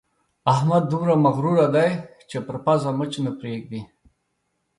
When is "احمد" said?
0.53-0.83